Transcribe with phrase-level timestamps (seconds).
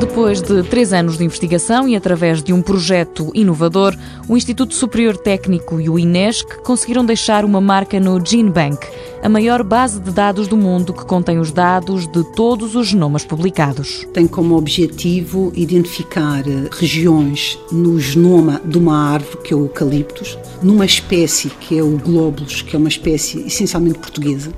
[0.00, 3.96] Depois de três anos de investigação e através de um projeto inovador,
[4.28, 8.86] o Instituto Superior Técnico e o INESC conseguiram deixar uma marca no GeneBank,
[9.20, 13.24] a maior base de dados do mundo que contém os dados de todos os genomas
[13.24, 14.06] publicados.
[14.12, 20.38] Tem como objetivo identificar eh, regiões no genoma de uma árvore, que é o eucaliptus,
[20.62, 24.52] numa espécie que é o glóbulos, que é uma espécie essencialmente portuguesa,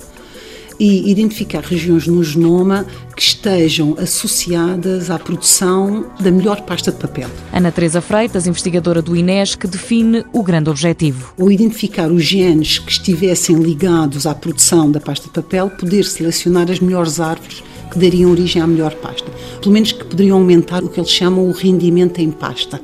[0.81, 7.29] e identificar regiões no genoma que estejam associadas à produção da melhor pasta de papel.
[7.53, 11.34] Ana Teresa Freitas, investigadora do INES, que define o grande objetivo.
[11.39, 16.70] Ou identificar os genes que estivessem ligados à produção da pasta de papel, poder selecionar
[16.70, 19.31] as melhores árvores que dariam origem à melhor pasta.
[19.61, 22.81] Pelo menos que poderiam aumentar o que eles chamam o rendimento em pasta,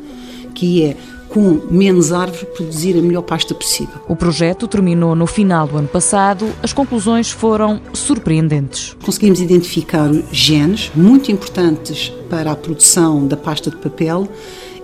[0.55, 0.97] que é
[1.37, 4.01] com menos árvores, produzir a melhor pasta possível.
[4.09, 6.49] O projeto terminou no final do ano passado.
[6.63, 8.97] As conclusões foram surpreendentes.
[9.05, 14.27] Conseguimos identificar genes muito importantes para a produção da pasta de papel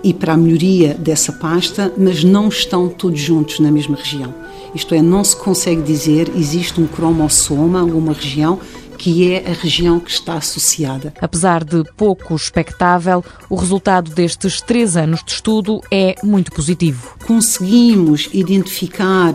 [0.03, 4.31] e para a melhoria dessa pasta, mas não estão todos juntos na mesma região.
[4.75, 8.59] Isto é, não se consegue dizer existe um cromossoma, uma região
[9.03, 11.13] que é a região que está associada.
[11.19, 17.13] Apesar de pouco expectável, o resultado destes três anos de estudo é muito positivo.
[17.27, 19.33] Conseguimos identificar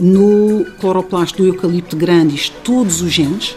[0.00, 3.54] no cloroplasto do eucalipto grandis todos os genes,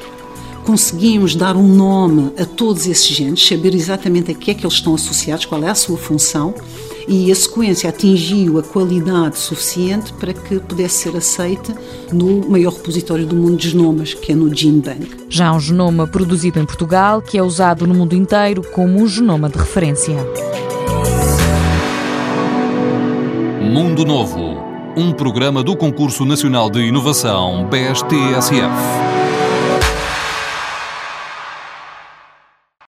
[0.63, 4.75] conseguimos dar um nome a todos esses genes, saber exatamente a que é que eles
[4.75, 6.53] estão associados, qual é a sua função
[7.07, 11.75] e a sequência atingiu a qualidade suficiente para que pudesse ser aceita
[12.11, 15.25] no maior repositório do mundo de genomas, que é no GeneBank.
[15.29, 19.49] Já um genoma produzido em Portugal, que é usado no mundo inteiro como um genoma
[19.49, 20.15] de referência.
[23.61, 24.57] Mundo Novo,
[24.95, 29.12] um programa do Concurso Nacional de Inovação, BSTSF.